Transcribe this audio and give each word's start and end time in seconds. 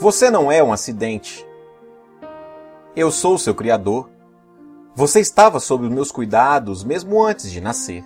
Você 0.00 0.30
não 0.30 0.50
é 0.50 0.64
um 0.64 0.72
acidente. 0.72 1.46
Eu 2.96 3.10
sou 3.10 3.36
seu 3.36 3.54
Criador. 3.54 4.08
Você 4.94 5.20
estava 5.20 5.60
sob 5.60 5.84
os 5.84 5.92
meus 5.92 6.10
cuidados 6.10 6.82
mesmo 6.82 7.22
antes 7.22 7.50
de 7.50 7.60
nascer. 7.60 8.02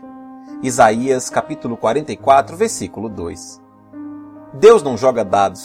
Isaías 0.60 1.30
capítulo 1.30 1.76
44, 1.76 2.56
versículo 2.56 3.08
2. 3.08 3.62
Deus 4.54 4.82
não 4.82 4.96
joga 4.96 5.24
dados. 5.24 5.64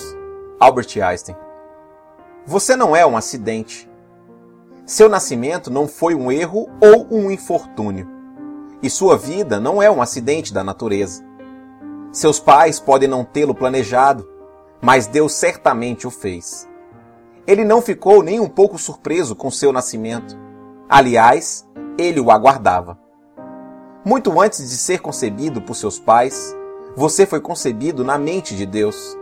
Albert 0.60 1.02
Einstein. 1.04 1.36
Você 2.46 2.76
não 2.76 2.96
é 2.96 3.04
um 3.04 3.18
acidente. 3.18 3.90
Seu 4.86 5.10
nascimento 5.10 5.72
não 5.72 5.88
foi 5.88 6.14
um 6.14 6.32
erro 6.32 6.70
ou 6.80 7.08
um 7.10 7.32
infortúnio. 7.32 8.08
E 8.84 8.90
sua 8.90 9.18
vida 9.18 9.60
não 9.60 9.82
é 9.82 9.90
um 9.90 10.00
acidente 10.00 10.54
da 10.54 10.64
natureza. 10.64 11.26
Seus 12.12 12.40
pais 12.40 12.80
podem 12.80 13.10
não 13.10 13.26
tê-lo 13.26 13.56
planejado, 13.56 14.30
mas 14.82 15.08
Deus 15.08 15.34
certamente 15.34 16.08
o 16.08 16.12
fez. 16.12 16.68
Ele 17.46 17.66
não 17.66 17.82
ficou 17.82 18.22
nem 18.22 18.40
um 18.40 18.48
pouco 18.48 18.78
surpreso 18.78 19.36
com 19.36 19.50
seu 19.50 19.74
nascimento. 19.74 20.38
Aliás, 20.88 21.68
ele 21.98 22.20
o 22.20 22.32
aguardava. 22.32 22.98
Muito 24.06 24.40
antes 24.40 24.70
de 24.70 24.78
ser 24.78 25.00
concebido 25.00 25.62
por 25.62 25.76
seus 25.76 26.00
pais, 26.00 26.56
você 26.96 27.26
foi 27.26 27.42
concebido 27.42 28.04
na 28.04 28.18
mente 28.18 28.56
de 28.56 28.66
Deus. 28.66 29.18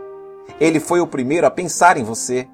Ele 0.60 0.80
foi 0.80 1.00
o 1.00 1.06
primeiro 1.06 1.46
a 1.46 1.50
pensar 1.50 1.96
em 1.96 2.04
você. 2.04 2.48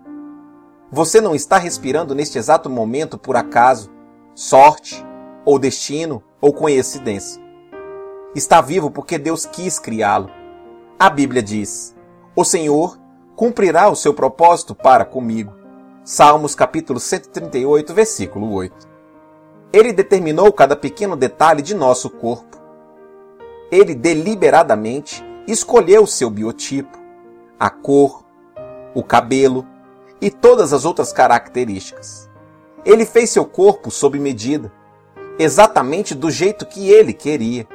Você 0.91 1.21
não 1.21 1.35
está 1.35 1.59
respirando 1.59 2.15
neste 2.15 2.39
exato 2.39 2.71
momento 2.71 3.19
por 3.19 3.37
acaso, 3.37 3.91
sorte, 4.35 5.05
ou 5.45 5.59
destino, 5.59 6.23
ou 6.41 6.53
coincidência. 6.53 7.43
Está 8.35 8.61
vivo 8.61 8.91
porque 8.91 9.19
Deus 9.19 9.47
quis 9.47 9.79
criá-lo. 9.79 10.31
A 10.99 11.11
Bíblia 11.11 11.43
diz: 11.43 11.95
o 12.37 12.45
Senhor 12.45 12.99
cumprirá 13.37 13.89
o 13.89 13.95
seu 13.95 14.13
propósito 14.13 14.75
para 14.75 15.05
comigo. 15.05 15.53
Salmos 16.05 16.55
capítulo 16.55 16.99
138, 16.99 17.95
versículo 17.95 18.53
8. 18.53 18.89
Ele 19.73 19.93
determinou 19.93 20.53
cada 20.53 20.75
pequeno 20.75 21.17
detalhe 21.17 21.63
de 21.63 21.75
nosso 21.75 22.11
corpo. 22.11 22.59
Ele 23.71 23.95
deliberadamente 23.95 25.25
escolheu 25.47 26.03
o 26.03 26.09
seu 26.09 26.29
biotipo, 26.29 26.99
a 27.59 27.71
cor, 27.71 28.25
o 28.95 29.03
cabelo 29.03 29.67
e 30.21 30.31
todas 30.31 30.73
as 30.73 30.85
outras 30.85 31.13
características. 31.13 32.29
Ele 32.85 33.07
fez 33.07 33.31
seu 33.31 33.45
corpo 33.45 33.91
sob 33.91 34.19
medida, 34.19 34.73
exatamente 35.39 36.15
do 36.15 36.31
jeito 36.31 36.67
que 36.67 36.91
ele 36.91 37.13
queria. 37.13 37.67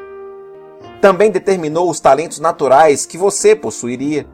Também 1.01 1.31
determinou 1.31 1.89
os 1.89 1.99
talentos 1.99 2.39
naturais 2.39 3.05
que 3.05 3.17
você 3.17 3.55
possuiria 3.55 4.27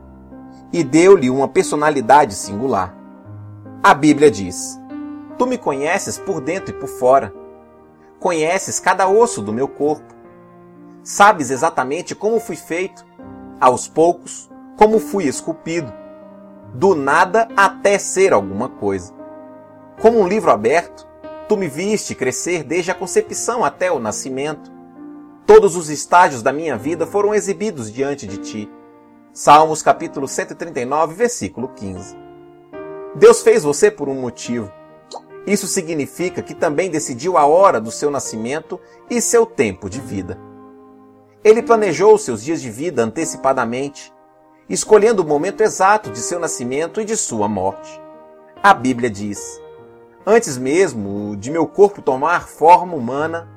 e 0.71 0.83
deu-lhe 0.83 1.29
uma 1.29 1.47
personalidade 1.47 2.33
singular. 2.35 2.95
A 3.81 3.93
Bíblia 3.93 4.31
diz: 4.31 4.79
Tu 5.37 5.45
me 5.45 5.57
conheces 5.57 6.17
por 6.17 6.41
dentro 6.41 6.75
e 6.75 6.79
por 6.79 6.89
fora. 6.89 7.33
Conheces 8.19 8.79
cada 8.79 9.07
osso 9.07 9.41
do 9.41 9.53
meu 9.53 9.67
corpo. 9.67 10.13
Sabes 11.03 11.51
exatamente 11.51 12.15
como 12.15 12.39
fui 12.39 12.55
feito, 12.55 13.05
aos 13.59 13.87
poucos, 13.87 14.49
como 14.75 14.99
fui 14.99 15.25
esculpido, 15.25 15.93
do 16.73 16.95
nada 16.95 17.47
até 17.55 17.99
ser 17.99 18.33
alguma 18.33 18.67
coisa. 18.67 19.13
Como 20.01 20.19
um 20.19 20.27
livro 20.27 20.51
aberto, 20.51 21.07
tu 21.47 21.55
me 21.55 21.67
viste 21.67 22.15
crescer 22.15 22.63
desde 22.63 22.91
a 22.91 22.95
concepção 22.95 23.63
até 23.63 23.91
o 23.91 23.99
nascimento. 23.99 24.71
Todos 25.45 25.75
os 25.75 25.89
estágios 25.89 26.41
da 26.41 26.51
minha 26.51 26.75
vida 26.75 27.05
foram 27.05 27.35
exibidos 27.35 27.91
diante 27.91 28.25
de 28.25 28.37
ti 28.39 28.69
Salmos 29.37 29.81
capítulo 29.81 30.29
139, 30.29 31.13
versículo 31.13 31.67
15. 31.67 32.15
Deus 33.15 33.41
fez 33.41 33.63
você 33.63 33.91
por 33.91 34.07
um 34.07 34.15
motivo. 34.15 34.71
Isso 35.45 35.67
significa 35.67 36.41
que 36.41 36.55
também 36.55 36.89
decidiu 36.89 37.37
a 37.37 37.45
hora 37.45 37.81
do 37.81 37.91
seu 37.91 38.09
nascimento 38.09 38.79
e 39.09 39.19
seu 39.19 39.45
tempo 39.45 39.89
de 39.89 39.99
vida. 39.99 40.39
Ele 41.43 41.61
planejou 41.61 42.17
seus 42.17 42.41
dias 42.41 42.61
de 42.61 42.69
vida 42.69 43.03
antecipadamente, 43.03 44.13
escolhendo 44.69 45.21
o 45.21 45.27
momento 45.27 45.59
exato 45.59 46.11
de 46.11 46.19
seu 46.19 46.39
nascimento 46.39 47.01
e 47.01 47.03
de 47.03 47.17
sua 47.17 47.49
morte. 47.49 48.01
A 48.63 48.73
Bíblia 48.73 49.09
diz: 49.09 49.61
Antes 50.25 50.57
mesmo 50.57 51.35
de 51.35 51.51
meu 51.51 51.67
corpo 51.67 52.01
tomar 52.01 52.47
forma 52.47 52.95
humana, 52.95 53.49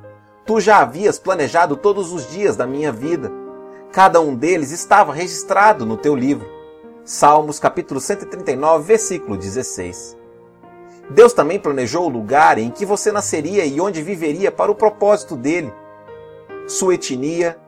tu 0.44 0.58
já 0.58 0.78
havias 0.78 1.20
planejado 1.20 1.76
todos 1.76 2.10
os 2.12 2.28
dias 2.32 2.56
da 2.56 2.66
minha 2.66 2.90
vida 2.90 3.30
Cada 3.98 4.20
um 4.20 4.36
deles 4.36 4.70
estava 4.70 5.12
registrado 5.12 5.84
no 5.84 5.96
teu 5.96 6.14
livro. 6.14 6.48
Salmos 7.04 7.58
capítulo 7.58 8.00
139, 8.00 8.84
versículo 8.84 9.36
16. 9.36 10.16
Deus 11.10 11.32
também 11.32 11.58
planejou 11.58 12.06
o 12.06 12.08
lugar 12.08 12.58
em 12.58 12.70
que 12.70 12.86
você 12.86 13.10
nasceria 13.10 13.64
e 13.66 13.80
onde 13.80 14.00
viveria 14.00 14.52
para 14.52 14.70
o 14.70 14.74
propósito 14.76 15.34
dele. 15.34 15.74
Sua 16.68 16.94
etnia 16.94 17.58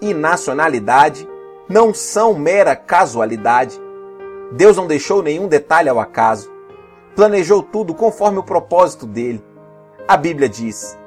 e 0.00 0.12
nacionalidade 0.12 1.24
não 1.68 1.94
são 1.94 2.34
mera 2.34 2.74
casualidade. 2.74 3.80
Deus 4.50 4.76
não 4.76 4.88
deixou 4.88 5.22
nenhum 5.22 5.46
detalhe 5.46 5.88
ao 5.88 6.00
acaso. 6.00 6.50
Planejou 7.14 7.62
tudo 7.62 7.94
conforme 7.94 8.38
o 8.40 8.42
propósito 8.42 9.06
dele. 9.06 9.40
A 10.08 10.16
Bíblia 10.16 10.48
diz: 10.48 10.98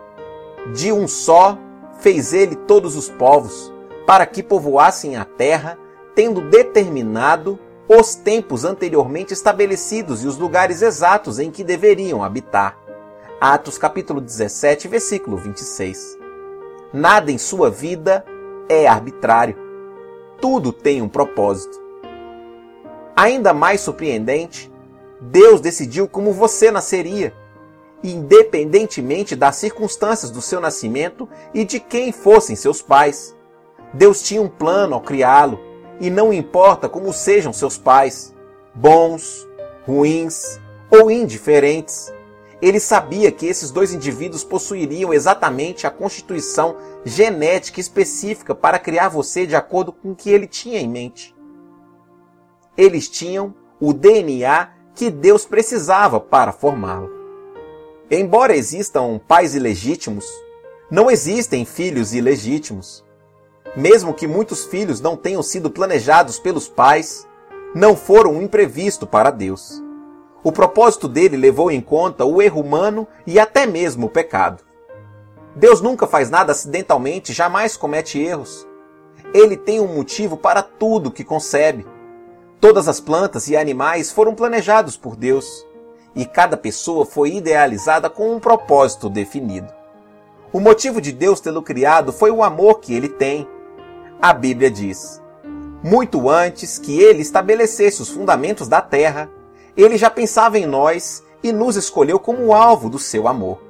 De 0.73 0.89
um 0.89 1.05
só 1.05 1.57
fez 1.99 2.31
ele 2.31 2.55
todos 2.55 2.95
os 2.95 3.09
povos 3.09 3.77
para 4.09 4.25
que 4.25 4.41
povoassem 4.41 5.17
a 5.17 5.23
terra, 5.23 5.77
tendo 6.15 6.41
determinado 6.49 7.59
os 7.87 8.15
tempos 8.15 8.65
anteriormente 8.65 9.33
estabelecidos 9.33 10.23
e 10.23 10.27
os 10.27 10.35
lugares 10.35 10.81
exatos 10.81 11.37
em 11.37 11.51
que 11.51 11.63
deveriam 11.63 12.23
habitar. 12.23 12.75
Atos 13.39 13.77
capítulo 13.77 14.19
17, 14.19 14.87
versículo 14.87 15.37
26. 15.37 16.17
Nada 16.91 17.31
em 17.31 17.37
sua 17.37 17.69
vida 17.69 18.25
é 18.67 18.87
arbitrário. 18.87 19.55
Tudo 20.41 20.73
tem 20.73 21.03
um 21.03 21.07
propósito. 21.07 21.79
Ainda 23.15 23.53
mais 23.53 23.79
surpreendente, 23.79 24.71
Deus 25.21 25.61
decidiu 25.61 26.07
como 26.07 26.33
você 26.33 26.71
nasceria, 26.71 27.31
independentemente 28.03 29.35
das 29.35 29.57
circunstâncias 29.57 30.31
do 30.31 30.41
seu 30.41 30.59
nascimento 30.59 31.29
e 31.53 31.63
de 31.63 31.79
quem 31.79 32.11
fossem 32.11 32.55
seus 32.55 32.81
pais. 32.81 33.37
Deus 33.93 34.21
tinha 34.21 34.41
um 34.41 34.47
plano 34.47 34.95
ao 34.95 35.01
criá-lo, 35.01 35.59
e 35.99 36.09
não 36.09 36.31
importa 36.31 36.87
como 36.87 37.11
sejam 37.11 37.51
seus 37.51 37.77
pais, 37.77 38.33
bons, 38.73 39.47
ruins 39.85 40.59
ou 40.89 41.11
indiferentes. 41.11 42.13
Ele 42.61 42.79
sabia 42.79 43.31
que 43.31 43.45
esses 43.45 43.71
dois 43.71 43.93
indivíduos 43.93 44.43
possuiriam 44.43 45.13
exatamente 45.13 45.87
a 45.87 45.91
constituição 45.91 46.75
genética 47.05 47.79
específica 47.79 48.53
para 48.53 48.79
criar 48.79 49.09
você 49.09 49.45
de 49.45 49.55
acordo 49.55 49.91
com 49.91 50.11
o 50.11 50.15
que 50.15 50.29
ele 50.29 50.47
tinha 50.47 50.79
em 50.79 50.87
mente. 50.87 51.35
Eles 52.77 53.09
tinham 53.09 53.53
o 53.79 53.93
DNA 53.93 54.69
que 54.93 55.09
Deus 55.09 55.45
precisava 55.45 56.19
para 56.19 56.51
formá-lo. 56.51 57.09
Embora 58.11 58.55
existam 58.55 59.19
pais 59.25 59.55
ilegítimos, 59.55 60.25
não 60.91 61.09
existem 61.09 61.63
filhos 61.63 62.13
ilegítimos. 62.13 63.05
Mesmo 63.75 64.13
que 64.13 64.27
muitos 64.27 64.65
filhos 64.65 64.99
não 64.99 65.15
tenham 65.15 65.43
sido 65.43 65.69
planejados 65.69 66.39
pelos 66.39 66.67
pais, 66.67 67.27
não 67.75 67.95
foram 67.95 68.33
um 68.33 68.41
imprevisto 68.41 69.05
para 69.05 69.29
Deus. 69.29 69.81
O 70.43 70.51
propósito 70.51 71.07
dele 71.07 71.37
levou 71.37 71.69
em 71.69 71.81
conta 71.81 72.25
o 72.25 72.41
erro 72.41 72.61
humano 72.61 73.07
e 73.27 73.39
até 73.39 73.65
mesmo 73.65 74.07
o 74.07 74.09
pecado. 74.09 74.63
Deus 75.55 75.81
nunca 75.81 76.07
faz 76.07 76.29
nada 76.29 76.51
acidentalmente, 76.51 77.33
jamais 77.33 77.75
comete 77.75 78.19
erros. 78.19 78.67
Ele 79.33 79.55
tem 79.55 79.79
um 79.79 79.93
motivo 79.93 80.37
para 80.37 80.63
tudo 80.63 81.11
que 81.11 81.23
concebe. 81.23 81.85
Todas 82.59 82.87
as 82.87 82.99
plantas 82.99 83.47
e 83.47 83.55
animais 83.55 84.11
foram 84.11 84.33
planejados 84.33 84.97
por 84.97 85.15
Deus, 85.15 85.65
e 86.15 86.25
cada 86.25 86.57
pessoa 86.57 87.05
foi 87.05 87.35
idealizada 87.35 88.09
com 88.09 88.33
um 88.33 88.39
propósito 88.39 89.09
definido. 89.09 89.71
O 90.51 90.59
motivo 90.59 90.99
de 90.99 91.11
Deus 91.11 91.39
tê-lo 91.39 91.61
criado 91.61 92.11
foi 92.11 92.31
o 92.31 92.43
amor 92.43 92.79
que 92.79 92.93
ele 92.93 93.09
tem 93.09 93.47
a 94.21 94.33
Bíblia 94.33 94.69
diz: 94.69 95.21
Muito 95.81 96.29
antes 96.29 96.77
que 96.77 96.99
ele 96.99 97.21
estabelecesse 97.21 98.01
os 98.01 98.09
fundamentos 98.09 98.67
da 98.67 98.81
terra, 98.81 99.29
ele 99.77 99.97
já 99.97 100.09
pensava 100.09 100.59
em 100.59 100.65
nós 100.65 101.23
e 101.41 101.51
nos 101.53 101.77
escolheu 101.77 102.19
como 102.19 102.53
alvo 102.53 102.89
do 102.89 102.99
seu 102.99 103.27
amor, 103.27 103.61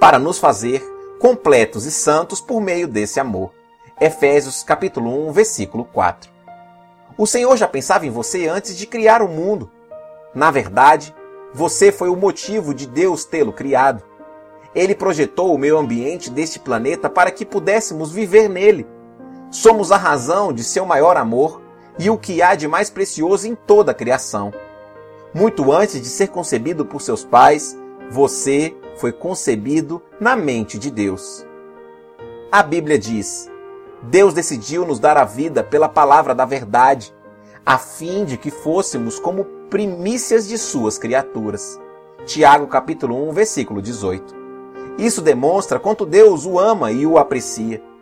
para 0.00 0.18
nos 0.18 0.38
fazer 0.38 0.82
completos 1.20 1.86
e 1.86 1.92
santos 1.92 2.40
por 2.40 2.60
meio 2.60 2.88
desse 2.88 3.20
amor. 3.20 3.52
Efésios 4.00 4.64
capítulo 4.64 5.28
1, 5.28 5.32
versículo 5.32 5.84
4. 5.84 6.28
O 7.16 7.26
Senhor 7.26 7.56
já 7.56 7.68
pensava 7.68 8.04
em 8.04 8.10
você 8.10 8.48
antes 8.48 8.76
de 8.76 8.88
criar 8.88 9.22
o 9.22 9.28
mundo. 9.28 9.70
Na 10.34 10.50
verdade, 10.50 11.14
você 11.52 11.92
foi 11.92 12.08
o 12.08 12.16
motivo 12.16 12.74
de 12.74 12.88
Deus 12.88 13.24
tê-lo 13.24 13.52
criado. 13.52 14.02
Ele 14.74 14.96
projetou 14.96 15.54
o 15.54 15.58
meio 15.58 15.78
ambiente 15.78 16.28
deste 16.28 16.58
planeta 16.58 17.08
para 17.08 17.30
que 17.30 17.46
pudéssemos 17.46 18.10
viver 18.10 18.48
nele 18.48 18.84
Somos 19.54 19.92
a 19.92 19.96
razão 19.96 20.52
de 20.52 20.64
seu 20.64 20.84
maior 20.84 21.16
amor 21.16 21.62
e 21.96 22.10
o 22.10 22.18
que 22.18 22.42
há 22.42 22.56
de 22.56 22.66
mais 22.66 22.90
precioso 22.90 23.46
em 23.46 23.54
toda 23.54 23.92
a 23.92 23.94
criação. 23.94 24.52
Muito 25.32 25.70
antes 25.70 26.02
de 26.02 26.08
ser 26.08 26.26
concebido 26.26 26.84
por 26.84 27.00
seus 27.00 27.24
pais, 27.24 27.78
você 28.10 28.76
foi 28.96 29.12
concebido 29.12 30.02
na 30.18 30.34
mente 30.34 30.76
de 30.76 30.90
Deus. 30.90 31.46
A 32.50 32.64
Bíblia 32.64 32.98
diz: 32.98 33.48
Deus 34.02 34.34
decidiu 34.34 34.84
nos 34.84 34.98
dar 34.98 35.16
a 35.16 35.24
vida 35.24 35.62
pela 35.62 35.88
palavra 35.88 36.34
da 36.34 36.44
verdade, 36.44 37.14
a 37.64 37.78
fim 37.78 38.24
de 38.24 38.36
que 38.36 38.50
fôssemos 38.50 39.20
como 39.20 39.44
primícias 39.70 40.48
de 40.48 40.58
suas 40.58 40.98
criaturas. 40.98 41.80
Tiago 42.26 42.66
capítulo 42.66 43.28
1, 43.28 43.32
versículo 43.32 43.80
18. 43.80 44.34
Isso 44.98 45.22
demonstra 45.22 45.78
quanto 45.78 46.04
Deus 46.04 46.44
o 46.44 46.58
ama 46.58 46.90
e 46.90 47.06
o 47.06 47.18
aprecia. 47.18 47.93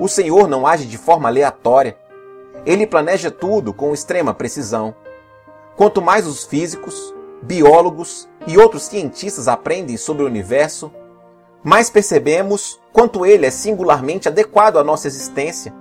O 0.00 0.08
Senhor 0.08 0.48
não 0.48 0.66
age 0.66 0.86
de 0.86 0.96
forma 0.96 1.28
aleatória. 1.28 1.96
Ele 2.64 2.86
planeja 2.86 3.30
tudo 3.30 3.72
com 3.74 3.92
extrema 3.92 4.32
precisão. 4.32 4.94
Quanto 5.76 6.00
mais 6.00 6.26
os 6.26 6.44
físicos, 6.44 7.14
biólogos 7.42 8.28
e 8.46 8.56
outros 8.56 8.84
cientistas 8.84 9.48
aprendem 9.48 9.96
sobre 9.96 10.22
o 10.22 10.26
universo, 10.26 10.90
mais 11.62 11.90
percebemos 11.90 12.80
quanto 12.92 13.26
ele 13.26 13.46
é 13.46 13.50
singularmente 13.50 14.28
adequado 14.28 14.78
à 14.78 14.84
nossa 14.84 15.06
existência, 15.06 15.72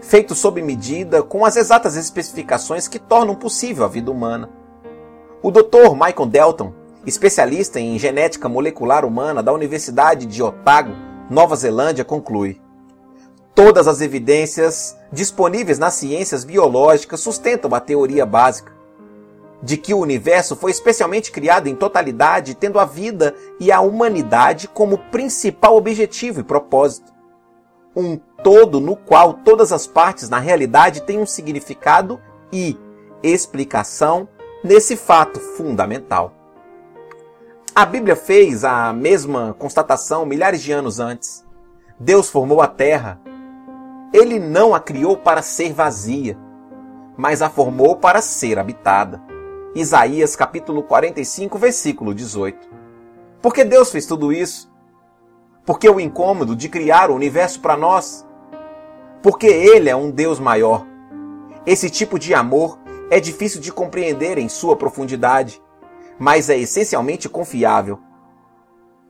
feito 0.00 0.34
sob 0.34 0.60
medida 0.62 1.22
com 1.22 1.44
as 1.44 1.56
exatas 1.56 1.96
especificações 1.96 2.88
que 2.88 2.98
tornam 2.98 3.34
possível 3.34 3.84
a 3.84 3.88
vida 3.88 4.10
humana. 4.10 4.50
O 5.42 5.50
Dr. 5.50 5.92
Michael 5.92 6.26
Delton, 6.26 6.72
especialista 7.06 7.78
em 7.78 7.98
genética 7.98 8.48
molecular 8.48 9.04
humana 9.04 9.42
da 9.42 9.52
Universidade 9.52 10.26
de 10.26 10.42
Otago, 10.42 10.92
Nova 11.30 11.54
Zelândia, 11.54 12.04
conclui: 12.04 12.60
Todas 13.58 13.88
as 13.88 14.00
evidências 14.00 14.96
disponíveis 15.10 15.80
nas 15.80 15.94
ciências 15.94 16.44
biológicas 16.44 17.18
sustentam 17.18 17.74
a 17.74 17.80
teoria 17.80 18.24
básica 18.24 18.72
de 19.60 19.76
que 19.76 19.92
o 19.92 19.98
universo 19.98 20.54
foi 20.54 20.70
especialmente 20.70 21.32
criado 21.32 21.66
em 21.66 21.74
totalidade, 21.74 22.54
tendo 22.54 22.78
a 22.78 22.84
vida 22.84 23.34
e 23.58 23.72
a 23.72 23.80
humanidade 23.80 24.68
como 24.68 24.96
principal 25.10 25.76
objetivo 25.76 26.38
e 26.38 26.44
propósito. 26.44 27.12
Um 27.96 28.16
todo 28.44 28.78
no 28.78 28.94
qual 28.94 29.34
todas 29.34 29.72
as 29.72 29.88
partes 29.88 30.28
na 30.28 30.38
realidade 30.38 31.02
têm 31.02 31.18
um 31.18 31.26
significado 31.26 32.20
e 32.52 32.78
explicação 33.24 34.28
nesse 34.62 34.94
fato 34.96 35.40
fundamental. 35.40 36.32
A 37.74 37.84
Bíblia 37.84 38.14
fez 38.14 38.64
a 38.64 38.92
mesma 38.92 39.52
constatação 39.58 40.24
milhares 40.24 40.62
de 40.62 40.70
anos 40.70 41.00
antes. 41.00 41.44
Deus 41.98 42.30
formou 42.30 42.62
a 42.62 42.68
terra. 42.68 43.20
Ele 44.12 44.38
não 44.38 44.74
a 44.74 44.80
criou 44.80 45.18
para 45.18 45.42
ser 45.42 45.74
vazia, 45.74 46.38
mas 47.16 47.42
a 47.42 47.50
formou 47.50 47.96
para 47.96 48.22
ser 48.22 48.58
habitada. 48.58 49.22
Isaías 49.74 50.34
capítulo 50.34 50.82
45, 50.82 51.58
versículo 51.58 52.14
18. 52.14 52.68
Por 53.42 53.52
que 53.52 53.64
Deus 53.64 53.92
fez 53.92 54.06
tudo 54.06 54.32
isso? 54.32 54.72
Porque 55.66 55.88
o 55.90 56.00
incômodo 56.00 56.56
de 56.56 56.70
criar 56.70 57.10
o 57.10 57.14
universo 57.14 57.60
para 57.60 57.76
nós? 57.76 58.26
Porque 59.22 59.46
Ele 59.46 59.90
é 59.90 59.94
um 59.94 60.10
Deus 60.10 60.40
maior. 60.40 60.86
Esse 61.66 61.90
tipo 61.90 62.18
de 62.18 62.32
amor 62.32 62.78
é 63.10 63.20
difícil 63.20 63.60
de 63.60 63.70
compreender 63.70 64.38
em 64.38 64.48
sua 64.48 64.74
profundidade, 64.74 65.62
mas 66.18 66.48
é 66.48 66.56
essencialmente 66.56 67.28
confiável. 67.28 67.98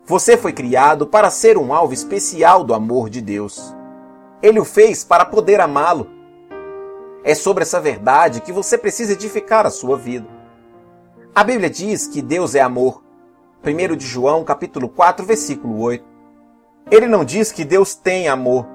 Você 0.05 0.37
foi 0.37 0.53
criado 0.53 1.07
para 1.07 1.31
ser 1.31 1.57
um 1.57 1.73
alvo 1.73 1.95
especial 1.95 2.65
do 2.65 2.75
amor 2.75 3.09
de 3.09 3.21
Deus. 3.21 3.78
Ele 4.43 4.61
o 4.61 4.65
fez 4.65 5.05
para 5.05 5.25
poder 5.25 5.61
amá-lo. 5.61 6.09
É 7.25 7.35
sobre 7.35 7.63
essa 7.63 7.81
verdade 7.81 8.41
que 8.41 8.53
você 8.53 8.79
precisa 8.79 9.13
edificar 9.13 9.67
a 9.67 9.71
sua 9.71 9.97
vida. 9.97 10.27
A 11.35 11.43
Bíblia 11.43 11.69
diz 11.69 12.07
que 12.07 12.23
Deus 12.23 12.55
é 12.55 12.61
amor. 12.61 13.03
1 13.65 13.97
de 13.97 14.07
João, 14.07 14.45
capítulo 14.45 14.89
4, 14.89 15.27
versículo 15.27 15.81
8. 15.81 16.05
Ele 16.91 17.07
não 17.07 17.25
diz 17.25 17.53
que 17.53 17.65
Deus 17.65 17.95
tem 17.95 18.29
amor. 18.29 18.67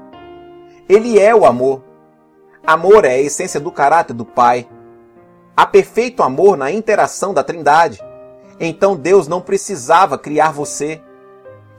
Ele 0.88 1.20
é 1.20 1.34
o 1.34 1.46
amor. 1.46 1.82
Amor 2.66 3.06
é 3.06 3.14
a 3.14 3.22
essência 3.22 3.60
do 3.60 3.72
caráter 3.72 4.14
do 4.14 4.26
Pai. 4.26 4.68
Há 5.56 5.66
perfeito 5.66 6.22
amor 6.22 6.58
na 6.58 6.72
interação 6.72 7.34
da 7.34 7.44
Trindade. 7.44 8.02
Então 8.60 8.96
Deus 8.96 9.28
não 9.28 9.42
precisava 9.42 10.18
criar 10.18 10.52
você. 10.52 11.02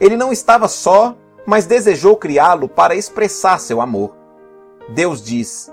Ele 0.01 0.17
não 0.17 0.33
estava 0.33 0.69
só, 0.69 1.17
mas 1.47 1.67
desejou 1.67 2.17
criá-lo 2.17 2.69
para 2.69 2.95
expressar 2.95 3.59
seu 3.59 3.81
amor. 3.81 4.15
Deus 4.89 5.23
diz: 5.23 5.73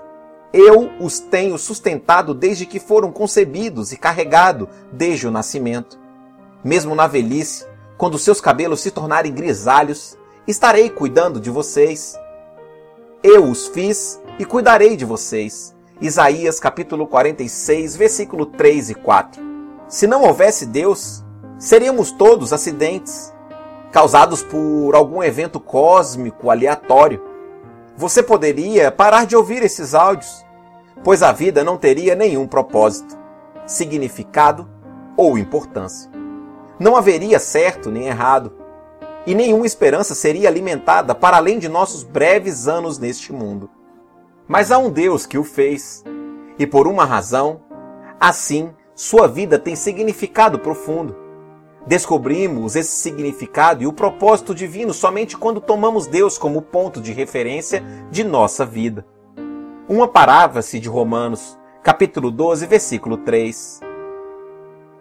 eu 0.52 0.90
os 1.00 1.18
tenho 1.18 1.56
sustentado 1.56 2.34
desde 2.34 2.66
que 2.66 2.78
foram 2.78 3.10
concebidos 3.10 3.90
e 3.90 3.96
carregado 3.96 4.68
desde 4.92 5.26
o 5.26 5.30
nascimento. 5.30 5.98
Mesmo 6.62 6.94
na 6.94 7.06
velhice, 7.06 7.66
quando 7.96 8.18
seus 8.18 8.38
cabelos 8.38 8.80
se 8.80 8.90
tornarem 8.90 9.32
grisalhos, 9.32 10.18
estarei 10.46 10.90
cuidando 10.90 11.40
de 11.40 11.48
vocês. 11.48 12.18
Eu 13.22 13.48
os 13.48 13.68
fiz 13.68 14.20
e 14.38 14.44
cuidarei 14.44 14.94
de 14.94 15.06
vocês. 15.06 15.74
Isaías 16.02 16.60
capítulo 16.60 17.06
46, 17.06 17.96
versículo 17.96 18.44
3 18.44 18.90
e 18.90 18.94
4. 18.94 19.42
Se 19.88 20.06
não 20.06 20.22
houvesse 20.22 20.66
Deus, 20.66 21.24
seríamos 21.58 22.12
todos 22.12 22.52
acidentes, 22.52 23.32
causados 23.92 24.42
por 24.42 24.94
algum 24.94 25.22
evento 25.22 25.60
cósmico 25.60 26.50
aleatório 26.50 27.30
você 27.96 28.22
poderia 28.22 28.90
parar 28.90 29.26
de 29.26 29.36
ouvir 29.36 29.62
esses 29.62 29.94
áudios, 29.94 30.44
pois 31.04 31.22
a 31.22 31.30
vida 31.30 31.62
não 31.62 31.76
teria 31.76 32.14
nenhum 32.14 32.46
propósito, 32.46 33.18
significado 33.66 34.68
ou 35.16 35.36
importância. 35.36 36.10
Não 36.78 36.96
haveria 36.96 37.38
certo 37.38 37.90
nem 37.90 38.06
errado, 38.06 38.52
e 39.26 39.34
nenhuma 39.34 39.66
esperança 39.66 40.14
seria 40.14 40.48
alimentada 40.48 41.14
para 41.14 41.36
além 41.36 41.58
de 41.58 41.68
nossos 41.68 42.02
breves 42.02 42.66
anos 42.66 42.98
neste 42.98 43.32
mundo. 43.32 43.70
Mas 44.48 44.72
há 44.72 44.78
um 44.78 44.90
Deus 44.90 45.26
que 45.26 45.38
o 45.38 45.44
fez, 45.44 46.02
e 46.58 46.66
por 46.66 46.88
uma 46.88 47.04
razão, 47.04 47.60
assim, 48.18 48.72
sua 48.94 49.28
vida 49.28 49.58
tem 49.58 49.76
significado 49.76 50.58
profundo. 50.58 51.21
Descobrimos 51.86 52.76
esse 52.76 52.92
significado 52.92 53.82
e 53.82 53.86
o 53.86 53.92
propósito 53.92 54.54
divino 54.54 54.94
somente 54.94 55.36
quando 55.36 55.60
tomamos 55.60 56.06
Deus 56.06 56.38
como 56.38 56.62
ponto 56.62 57.00
de 57.00 57.12
referência 57.12 57.82
de 58.10 58.22
nossa 58.22 58.64
vida. 58.64 59.04
Uma 59.88 60.06
paráfrase 60.06 60.78
de 60.78 60.88
Romanos, 60.88 61.58
capítulo 61.82 62.30
12, 62.30 62.66
versículo 62.66 63.16
3. 63.16 63.80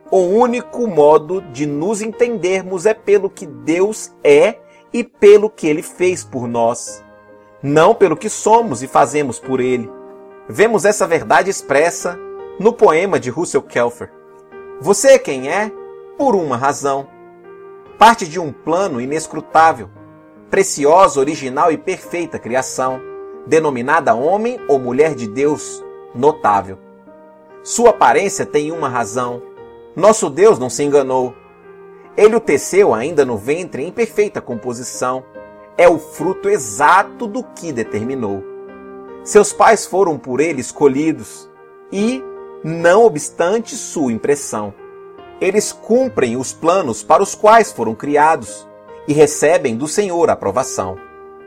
O 0.09 0.17
único 0.17 0.87
modo 0.87 1.41
de 1.41 1.67
nos 1.67 2.01
entendermos 2.01 2.87
é 2.87 2.93
pelo 2.93 3.29
que 3.29 3.45
Deus 3.45 4.11
é 4.23 4.57
e 4.91 5.03
pelo 5.03 5.49
que 5.49 5.67
ele 5.67 5.83
fez 5.83 6.23
por 6.23 6.47
nós, 6.47 7.03
não 7.61 7.93
pelo 7.93 8.17
que 8.17 8.27
somos 8.27 8.81
e 8.81 8.87
fazemos 8.87 9.39
por 9.39 9.61
ele. 9.61 9.89
Vemos 10.49 10.83
essa 10.83 11.07
verdade 11.07 11.49
expressa 11.49 12.19
no 12.59 12.73
poema 12.73 13.19
de 13.19 13.29
Russell 13.29 13.61
Kelfer. 13.61 14.11
Você 14.81 15.09
é 15.09 15.19
quem 15.19 15.47
é 15.47 15.71
por 16.21 16.35
uma 16.35 16.55
razão. 16.55 17.07
Parte 17.97 18.27
de 18.27 18.39
um 18.39 18.51
plano 18.53 19.01
inescrutável, 19.01 19.89
preciosa, 20.51 21.19
original 21.19 21.71
e 21.71 21.79
perfeita 21.79 22.37
criação, 22.37 23.01
denominada 23.47 24.13
homem 24.13 24.59
ou 24.67 24.77
mulher 24.77 25.15
de 25.15 25.27
Deus, 25.27 25.83
notável. 26.13 26.77
Sua 27.63 27.89
aparência 27.89 28.45
tem 28.45 28.71
uma 28.71 28.87
razão. 28.87 29.41
Nosso 29.95 30.29
Deus 30.29 30.59
não 30.59 30.69
se 30.69 30.83
enganou. 30.83 31.33
Ele 32.15 32.35
o 32.35 32.39
teceu 32.39 32.93
ainda 32.93 33.25
no 33.25 33.35
ventre 33.35 33.83
em 33.83 33.91
perfeita 33.91 34.39
composição. 34.39 35.23
É 35.75 35.89
o 35.89 35.97
fruto 35.97 36.47
exato 36.47 37.25
do 37.25 37.43
que 37.43 37.73
determinou. 37.73 38.43
Seus 39.23 39.51
pais 39.51 39.87
foram 39.87 40.19
por 40.19 40.39
ele 40.39 40.61
escolhidos 40.61 41.49
e, 41.91 42.23
não 42.63 43.05
obstante 43.05 43.75
sua 43.75 44.11
impressão, 44.11 44.71
eles 45.41 45.73
cumprem 45.73 46.37
os 46.37 46.53
planos 46.53 47.01
para 47.01 47.23
os 47.23 47.33
quais 47.33 47.71
foram 47.71 47.95
criados 47.95 48.67
e 49.07 49.13
recebem 49.13 49.75
do 49.75 49.87
Senhor 49.87 50.29
a 50.29 50.33
aprovação. 50.33 50.95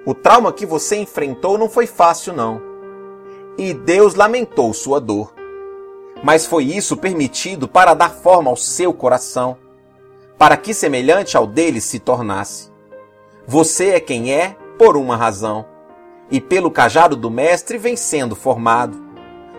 O 0.04 0.12
trauma 0.12 0.52
que 0.52 0.66
você 0.66 0.96
enfrentou 0.96 1.56
não 1.56 1.70
foi 1.70 1.86
fácil, 1.86 2.32
não. 2.34 2.60
E 3.56 3.72
Deus 3.72 4.16
lamentou 4.16 4.74
sua 4.74 5.00
dor. 5.00 5.32
Mas 6.22 6.44
foi 6.44 6.64
isso 6.64 6.96
permitido 6.96 7.68
para 7.68 7.94
dar 7.94 8.10
forma 8.10 8.50
ao 8.50 8.56
seu 8.56 8.92
coração, 8.92 9.56
para 10.36 10.56
que 10.56 10.74
semelhante 10.74 11.36
ao 11.36 11.46
dele 11.46 11.80
se 11.80 12.00
tornasse. 12.00 12.72
Você 13.46 13.90
é 13.90 14.00
quem 14.00 14.34
é 14.34 14.56
por 14.76 14.96
uma 14.96 15.16
razão, 15.16 15.64
e 16.30 16.40
pelo 16.40 16.70
cajado 16.70 17.14
do 17.14 17.30
Mestre 17.30 17.78
vem 17.78 17.96
sendo 17.96 18.34
formado. 18.34 19.00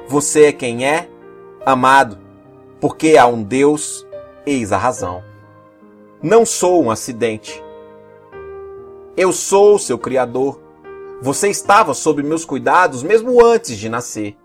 Você 0.08 0.46
é 0.46 0.52
quem 0.52 0.86
é 0.86 1.08
amado, 1.66 2.20
porque 2.82 3.16
há 3.18 3.26
um 3.26 3.42
Deus 3.42 4.05
Eis 4.48 4.72
a 4.72 4.78
razão. 4.78 5.24
Não 6.22 6.46
sou 6.46 6.84
um 6.84 6.92
acidente. 6.92 7.64
Eu 9.18 9.32
sou 9.32 9.80
seu 9.80 9.98
Criador. 9.98 10.62
Você 11.20 11.50
estava 11.50 11.96
sob 11.96 12.22
meus 12.22 12.46
cuidados 12.46 13.02
mesmo 13.02 13.44
antes 13.44 13.76
de 13.76 13.90
nascer. 13.90 14.38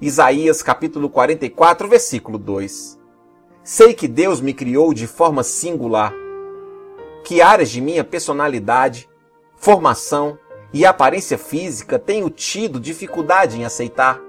Isaías 0.00 0.62
capítulo 0.62 1.10
44, 1.10 1.88
versículo 1.88 2.38
2. 2.38 2.96
Sei 3.64 3.92
que 3.92 4.06
Deus 4.06 4.40
me 4.40 4.54
criou 4.54 4.94
de 4.94 5.08
forma 5.08 5.42
singular, 5.42 6.14
que 7.24 7.42
áreas 7.42 7.70
de 7.70 7.80
minha 7.80 8.04
personalidade, 8.04 9.08
formação 9.56 10.38
e 10.72 10.86
aparência 10.86 11.38
física 11.38 11.98
tenho 11.98 12.30
tido 12.30 12.78
dificuldade 12.78 13.58
em 13.58 13.64
aceitar. 13.64 14.20